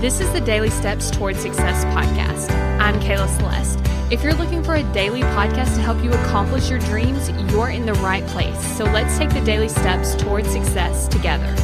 This 0.00 0.18
is 0.18 0.32
the 0.32 0.40
Daily 0.40 0.70
Steps 0.70 1.10
Towards 1.10 1.40
Success 1.40 1.84
podcast. 1.94 2.50
I'm 2.80 2.98
Kayla 3.00 3.28
Celeste. 3.36 3.78
If 4.10 4.22
you're 4.22 4.32
looking 4.32 4.64
for 4.64 4.76
a 4.76 4.82
daily 4.94 5.20
podcast 5.20 5.74
to 5.74 5.82
help 5.82 6.02
you 6.02 6.10
accomplish 6.10 6.70
your 6.70 6.78
dreams, 6.78 7.28
you're 7.52 7.68
in 7.68 7.84
the 7.84 7.92
right 7.92 8.26
place. 8.28 8.58
So 8.78 8.84
let's 8.84 9.18
take 9.18 9.28
the 9.28 9.42
daily 9.42 9.68
steps 9.68 10.14
towards 10.14 10.48
success 10.48 11.06
together. 11.06 11.54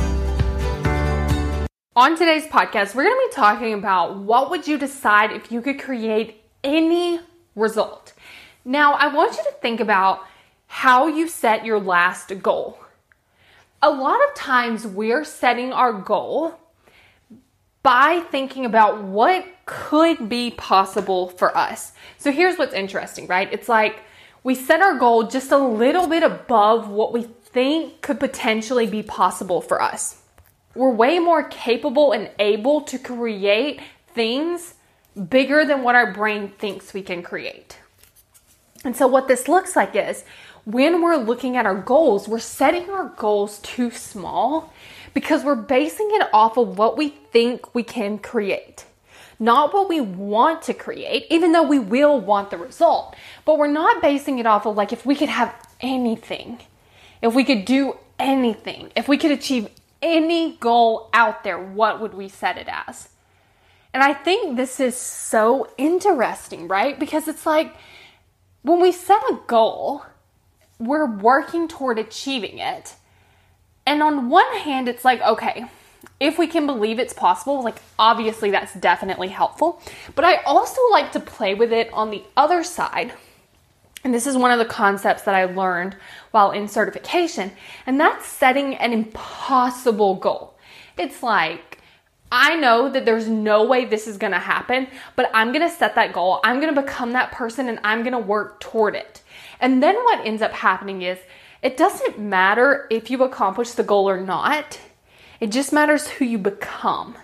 On 1.97 2.15
today's 2.15 2.45
podcast, 2.45 2.95
we're 2.95 3.05
going 3.05 3.17
to 3.17 3.29
be 3.31 3.35
talking 3.35 3.73
about 3.73 4.19
what 4.19 4.51
would 4.51 4.69
you 4.69 4.77
decide 4.77 5.33
if 5.33 5.51
you 5.51 5.63
could 5.63 5.81
create 5.81 6.43
any 6.63 7.19
result. 7.55 8.13
Now, 8.67 8.93
I 8.93 9.07
want 9.15 9.35
you 9.39 9.45
to 9.45 9.57
think 9.63 9.81
about 9.81 10.21
how 10.67 11.07
you 11.07 11.27
set 11.27 11.65
your 11.65 11.81
last 11.81 12.43
goal. 12.43 12.79
A 13.81 13.89
lot 13.89 14.19
of 14.29 14.35
times 14.35 14.87
we're 14.87 15.25
setting 15.25 15.73
our 15.73 15.95
goal 15.95 16.61
by 17.87 18.19
thinking 18.33 18.65
about 18.67 19.05
what 19.05 19.47
could 19.65 20.29
be 20.29 20.51
possible 20.51 21.29
for 21.29 21.57
us. 21.57 21.93
So 22.19 22.33
here's 22.33 22.59
what's 22.59 22.75
interesting, 22.75 23.29
right? 23.29 23.49
It's 23.53 23.69
like 23.69 24.01
we 24.43 24.57
set 24.57 24.83
our 24.83 24.99
goal 24.99 25.29
just 25.29 25.53
a 25.53 25.57
little 25.57 26.09
bit 26.09 26.25
above 26.25 26.89
what 26.89 27.13
we 27.13 27.23
think 27.23 28.01
could 28.01 28.19
potentially 28.19 28.89
be 28.89 29.05
possible 29.05 29.61
for 29.61 29.81
us. 29.81 30.21
We're 30.75 30.91
way 30.91 31.21
more 31.21 31.45
capable 31.45 32.11
and 32.11 32.29
able 32.41 32.81
to 32.81 32.99
create 32.99 33.81
things 34.09 34.75
bigger 35.31 35.65
than 35.65 35.85
what 35.85 35.95
our 35.95 36.13
brain 36.13 36.49
thinks 36.59 36.93
we 36.93 37.03
can 37.03 37.23
create. 37.23 37.79
And 38.85 38.97
so, 38.97 39.07
what 39.07 39.29
this 39.29 39.49
looks 39.49 39.77
like 39.77 39.95
is 39.97 40.25
when 40.65 41.01
we're 41.01 41.17
looking 41.17 41.57
at 41.57 41.65
our 41.65 41.81
goals, 41.81 42.29
we're 42.29 42.39
setting 42.41 42.91
our 42.91 43.07
goals 43.17 43.59
too 43.61 43.91
small 43.91 44.73
because 45.15 45.45
we're 45.45 45.55
basing 45.55 46.09
it 46.13 46.29
off 46.33 46.57
of 46.57 46.77
what 46.77 46.97
we 46.97 47.09
think 47.09 47.75
we 47.75 47.83
can 47.83 48.19
create, 48.19 48.85
not 49.39 49.73
what 49.73 49.89
we 49.89 50.01
want 50.01 50.63
to 50.63 50.75
create, 50.75 51.27
even 51.31 51.53
though 51.53 51.63
we 51.63 51.79
will 51.79 52.21
want 52.21 52.51
the 52.51 52.59
result. 52.59 53.15
But 53.45 53.59
we're 53.59 53.69
not 53.69 54.03
basing 54.03 54.39
it 54.39 54.47
off 54.47 54.67
of 54.67 54.77
like 54.77 54.93
if 54.93 55.07
we 55.07 55.15
could 55.15 55.29
have 55.29 55.55
anything, 55.81 56.59
if 57.23 57.35
we 57.35 57.45
could 57.45 57.65
do 57.65 57.97
anything, 58.19 58.91
if 58.97 59.09
we 59.09 59.19
could 59.19 59.31
achieve 59.31 59.69
any 60.03 60.57
goal 60.57 61.09
out 61.13 61.45
there, 61.45 61.59
what 61.59 62.01
would 62.01 62.15
we 62.15 62.29
set 62.29 62.59
it 62.59 62.67
as? 62.69 63.09
And 63.95 64.03
I 64.03 64.13
think 64.13 64.57
this 64.57 64.81
is 64.81 64.97
so 64.97 65.71
interesting, 65.79 66.69
right? 66.69 66.99
Because 66.99 67.29
it's 67.29 67.47
like 67.47 67.75
when 68.67 68.81
we 68.81 68.91
set 68.91 69.23
a 69.31 69.39
goal, 69.47 70.05
we're 70.81 71.07
working 71.07 71.69
toward 71.69 72.01
achieving 72.01 72.59
it. 72.59 72.97
And 73.87 74.03
on 74.03 74.29
one 74.29 74.57
hand, 74.57 74.89
it's 74.89 75.05
like, 75.05 75.23
okay, 75.23 75.67
if 76.19 76.37
we 76.37 76.49
can 76.49 76.67
believe 76.67 76.99
it's 76.99 77.13
possible, 77.13 77.63
like 77.63 77.77
obviously 77.97 78.51
that's 78.51 78.75
definitely 78.75 79.29
helpful. 79.29 79.81
But 80.17 80.25
I 80.25 80.43
also 80.43 80.81
like 80.91 81.13
to 81.13 81.21
play 81.21 81.55
with 81.55 81.73
it 81.73 81.93
on 81.93 82.11
the 82.11 82.25
other 82.37 82.65
side. 82.65 83.13
And 84.03 84.13
this 84.13 84.27
is 84.27 84.37
one 84.37 84.51
of 84.51 84.59
the 84.59 84.65
concepts 84.65 85.23
that 85.23 85.37
I 85.37 85.45
learned 85.45 85.97
while 86.33 86.51
in 86.51 86.67
certification, 86.67 87.53
and 87.87 88.01
that's 88.01 88.27
setting 88.27 88.75
an 88.77 88.93
impossible 88.93 90.17
goal. 90.17 90.59
It's 90.99 91.23
like, 91.23 91.76
I 92.31 92.57
know 92.57 92.91
that 92.91 93.05
there's 93.05 93.29
no 93.29 93.65
way 93.65 93.85
this 93.85 94.07
is 94.07 94.17
gonna 94.17 94.39
happen, 94.39 94.89
but 95.15 95.31
I'm 95.33 95.53
gonna 95.53 95.71
set 95.71 95.95
that 95.95 96.13
goal. 96.13 96.41
I'm 96.45 96.61
gonna 96.61 96.81
become 96.81 97.13
that 97.13 97.33
person 97.33 97.69
and 97.69 97.79
I'm 97.85 98.03
gonna 98.03 98.19
work 98.19 98.61
toward 98.61 98.97
it. 98.97 99.23
And 99.61 99.83
then 99.83 99.95
what 99.97 100.27
ends 100.27 100.43
up 100.43 100.53
happening 100.53 101.03
is 101.03 101.19
it 101.63 101.77
doesn't 101.77 102.19
matter 102.19 102.87
if 102.91 103.11
you 103.11 103.23
accomplish 103.23 103.73
the 103.73 103.83
goal 103.83 104.09
or 104.09 104.21
not, 104.21 104.81
it 105.41 105.53
just 105.53 105.73
matters 105.73 106.09
who 106.09 106.25
you 106.25 106.39
become. 106.39 107.17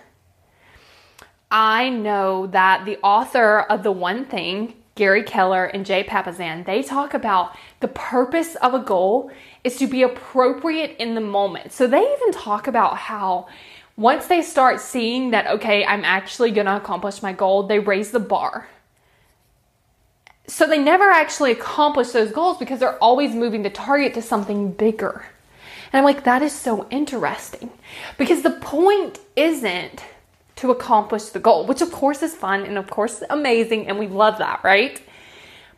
I 1.51 1.89
know 1.89 2.47
that 2.47 2.85
the 2.85 2.97
author 3.03 3.59
of 3.59 3.83
The 3.83 3.91
One 3.91 4.25
Thing, 4.25 4.73
Gary 4.95 5.23
Keller 5.23 5.65
and 5.65 5.85
Jay 5.85 6.03
Papasan, 6.03 6.65
they 6.65 6.81
talk 6.81 7.13
about 7.13 7.55
the 7.79 7.87
purpose 7.87 8.55
of 8.55 8.73
a 8.73 8.79
goal 8.79 9.31
is 9.63 9.75
to 9.77 9.87
be 9.87 10.01
appropriate 10.01 10.95
in 10.97 11.13
the 11.13 11.21
moment. 11.21 11.71
So 11.71 11.87
they 11.87 12.01
even 12.01 12.31
talk 12.31 12.67
about 12.67 12.97
how 12.97 13.47
once 13.95 14.27
they 14.27 14.41
start 14.41 14.79
seeing 14.79 15.31
that, 15.31 15.47
okay, 15.47 15.85
I'm 15.85 16.03
actually 16.03 16.51
gonna 16.51 16.75
accomplish 16.75 17.21
my 17.21 17.33
goal, 17.33 17.63
they 17.63 17.79
raise 17.79 18.11
the 18.11 18.19
bar 18.19 18.67
so 20.47 20.67
they 20.67 20.77
never 20.77 21.09
actually 21.09 21.51
accomplish 21.51 22.09
those 22.09 22.31
goals 22.31 22.57
because 22.57 22.79
they're 22.79 23.01
always 23.01 23.33
moving 23.33 23.63
the 23.63 23.69
target 23.69 24.13
to 24.15 24.21
something 24.21 24.71
bigger. 24.71 25.25
And 25.91 25.99
I'm 25.99 26.03
like, 26.03 26.23
that 26.25 26.41
is 26.41 26.53
so 26.53 26.87
interesting 26.89 27.71
because 28.17 28.41
the 28.41 28.51
point 28.51 29.19
isn't 29.35 30.03
to 30.57 30.71
accomplish 30.71 31.25
the 31.25 31.39
goal, 31.39 31.65
which 31.65 31.81
of 31.81 31.91
course 31.91 32.21
is 32.21 32.35
fun 32.35 32.65
and 32.65 32.77
of 32.77 32.89
course 32.89 33.23
amazing, 33.29 33.87
and 33.87 33.97
we 33.97 34.07
love 34.07 34.37
that, 34.39 34.63
right? 34.63 35.01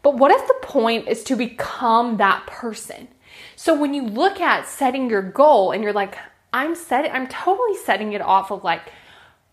But 0.01 0.15
what 0.15 0.31
if 0.31 0.47
the 0.47 0.67
point 0.67 1.07
is 1.07 1.23
to 1.25 1.35
become 1.35 2.17
that 2.17 2.45
person? 2.47 3.07
So 3.55 3.79
when 3.79 3.93
you 3.93 4.03
look 4.03 4.39
at 4.39 4.67
setting 4.67 5.09
your 5.09 5.21
goal 5.21 5.71
and 5.71 5.83
you're 5.83 5.93
like, 5.93 6.17
I'm 6.55 6.73
setting, 6.73 7.11
I'm 7.11 7.27
totally 7.27 7.75
setting 7.75 8.13
it 8.13 8.21
off 8.21 8.49
of 8.49 8.63
like 8.63 8.89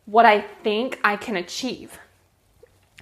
what 0.04 0.24
I 0.24 0.40
think 0.40 1.00
I 1.02 1.16
can 1.16 1.34
achieve. 1.34 1.98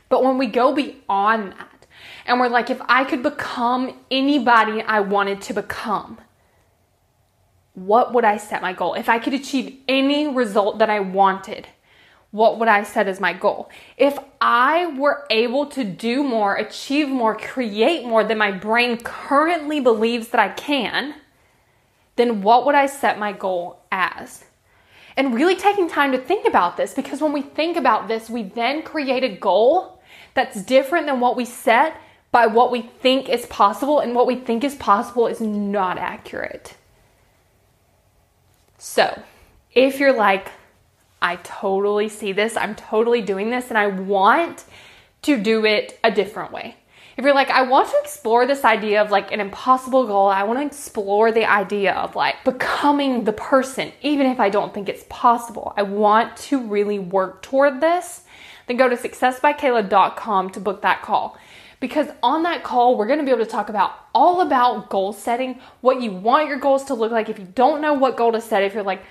But 0.09 0.25
when 0.25 0.39
we 0.39 0.47
go 0.47 0.75
beyond 0.75 1.53
that, 1.53 1.87
and 2.25 2.41
we're 2.41 2.49
like, 2.49 2.71
if 2.71 2.81
I 2.89 3.05
could 3.05 3.23
become 3.23 3.95
anybody 4.11 4.81
I 4.81 5.01
wanted 5.01 5.43
to 5.43 5.53
become, 5.53 6.19
what 7.75 8.15
would 8.15 8.25
I 8.25 8.39
set 8.39 8.63
my 8.63 8.73
goal? 8.73 8.95
If 8.95 9.11
I 9.11 9.19
could 9.19 9.35
achieve 9.35 9.79
any 9.87 10.27
result 10.27 10.79
that 10.79 10.89
I 10.89 11.01
wanted, 11.01 11.69
what 12.31 12.59
would 12.59 12.69
I 12.69 12.85
set 12.85 13.07
as 13.07 13.21
my 13.21 13.35
goal? 13.35 13.69
If 13.99 14.19
I 14.41 14.87
were 14.97 15.27
able 15.29 15.67
to 15.67 15.85
do 15.85 16.25
more, 16.25 16.57
achieve 16.57 17.11
more, 17.11 17.37
create 17.37 18.07
more 18.07 18.25
than 18.25 18.39
my 18.39 18.51
brain 18.51 18.97
currently 18.97 19.79
believes 19.79 20.29
that 20.29 20.41
I 20.41 20.49
can, 20.49 21.17
then 22.21 22.43
what 22.43 22.67
would 22.67 22.75
I 22.75 22.87
set 22.87 23.19
my 23.19 23.33
goal 23.33 23.83
as? 23.91 24.45
And 25.17 25.35
really 25.35 25.57
taking 25.57 25.89
time 25.89 26.13
to 26.13 26.19
think 26.19 26.47
about 26.47 26.77
this 26.77 26.95
because 26.95 27.21
when 27.21 27.33
we 27.33 27.43
think 27.43 27.77
about 27.77 28.09
this, 28.09 28.31
we 28.31 28.43
then 28.43 28.83
create 28.83 29.25
a 29.25 29.29
goal 29.29 30.01
that's 30.35 30.63
different 30.63 31.07
than 31.07 31.21
what 31.21 31.37
we 31.37 31.45
set 31.45 31.97
by 32.33 32.47
what 32.47 32.71
we 32.71 32.83
think 32.83 33.29
is 33.29 33.45
possible, 33.47 33.99
and 33.99 34.15
what 34.15 34.27
we 34.27 34.37
think 34.37 34.63
is 34.63 34.77
possible 34.77 35.27
is 35.27 35.41
not 35.41 35.99
accurate. 35.99 36.77
So, 38.79 39.21
if 39.75 39.99
you're 39.99 40.17
like, 40.17 40.49
I 41.21 41.37
totally 41.37 42.09
see 42.09 42.33
this, 42.33 42.57
I'm 42.57 42.77
totally 42.77 43.21
doing 43.21 43.51
this, 43.51 43.69
and 43.69 43.77
I 43.77 43.89
want 43.89 44.65
to 45.23 45.37
do 45.37 45.67
it 45.67 45.99
a 46.05 46.11
different 46.11 46.53
way. 46.53 46.77
If 47.17 47.25
you're 47.25 47.35
like, 47.35 47.51
I 47.51 47.63
want 47.63 47.89
to 47.91 47.99
explore 48.03 48.47
this 48.47 48.65
idea 48.65 49.03
of 49.03 49.11
like 49.11 49.33
an 49.33 49.41
impossible 49.41 50.07
goal, 50.07 50.29
I 50.29 50.45
want 50.45 50.61
to 50.61 50.67
explore 50.67 51.33
the 51.33 51.51
idea 51.51 51.93
of 51.95 52.15
like 52.17 52.45
becoming 52.45 53.25
the 53.25 53.33
person, 53.33 53.93
even 54.03 54.27
if 54.27 54.41
I 54.41 54.49
don't 54.49 54.73
think 54.73 54.89
it's 54.89 55.05
possible. 55.09 55.73
I 55.77 55.83
want 55.83 56.37
to 56.39 56.61
really 56.61 56.99
work 56.99 57.43
toward 57.43 57.81
this. 57.81 58.23
Then 58.67 58.77
go 58.77 58.89
to 58.89 58.97
successbykayla.com 58.97 60.51
to 60.51 60.61
book 60.61 60.83
that 60.83 61.03
call 61.03 61.37
because 61.81 62.09
on 62.23 62.43
that 62.43 62.63
call, 62.63 62.97
we're 62.97 63.09
to 63.09 63.25
be 63.25 63.31
able 63.31 63.45
to 63.45 63.51
talk 63.51 63.71
about 63.71 63.93
all 64.15 64.43
about 64.43 64.91
goal 64.91 65.13
setting, 65.13 65.59
what 65.81 66.01
you 66.01 66.13
want 66.13 66.47
your 66.47 66.59
goals 66.59 66.85
to 66.85 66.95
look 66.95 67.11
like. 67.11 67.29
If 67.29 67.39
you 67.39 67.47
don't 67.55 67.81
know 67.81 67.95
what 67.95 68.17
goal 68.17 68.33
to 68.33 68.41
set, 68.41 68.63
if 68.63 68.75
you're 68.75 68.83
like, 68.83 69.03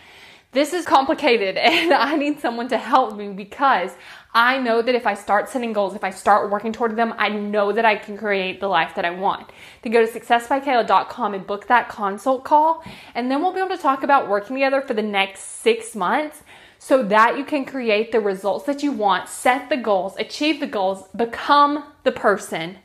this 0.51 0.73
is 0.73 0.85
complicated 0.85 1.57
and 1.57 1.93
I 1.93 2.15
need 2.15 2.39
someone 2.39 2.67
to 2.69 2.77
help 2.77 3.15
me 3.15 3.29
because 3.29 3.91
I 4.33 4.59
know 4.59 4.81
that 4.81 4.93
if 4.93 5.07
I 5.07 5.15
start 5.15 5.49
setting 5.49 5.73
goals, 5.73 5.95
if 5.95 6.03
I 6.03 6.11
start 6.11 6.51
working 6.51 6.71
toward 6.71 6.95
them, 6.95 7.13
I 7.17 7.29
know 7.29 7.71
that 7.71 7.85
I 7.85 7.95
can 7.95 8.17
create 8.17 8.59
the 8.59 8.67
life 8.67 8.93
that 8.95 9.05
I 9.05 9.09
want. 9.09 9.51
Then 9.81 9.91
go 9.91 10.05
to 10.05 10.11
successbykayla.com 10.11 11.33
and 11.33 11.47
book 11.47 11.67
that 11.67 11.89
consult 11.89 12.43
call. 12.43 12.83
And 13.15 13.31
then 13.31 13.41
we'll 13.41 13.53
be 13.53 13.59
able 13.59 13.75
to 13.75 13.81
talk 13.81 14.03
about 14.03 14.29
working 14.29 14.55
together 14.55 14.81
for 14.81 14.93
the 14.93 15.01
next 15.01 15.41
six 15.41 15.95
months 15.95 16.43
so 16.77 17.03
that 17.03 17.37
you 17.37 17.43
can 17.43 17.65
create 17.65 18.11
the 18.11 18.19
results 18.19 18.65
that 18.65 18.83
you 18.83 18.91
want, 18.91 19.27
set 19.27 19.69
the 19.69 19.77
goals, 19.77 20.15
achieve 20.17 20.59
the 20.59 20.67
goals, 20.67 21.07
become 21.15 21.83
the 22.03 22.11
person 22.11 22.77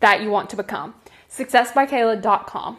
that 0.00 0.22
you 0.22 0.30
want 0.30 0.50
to 0.50 0.56
become. 0.56 0.94
SuccessByKayla.com. 1.30 2.78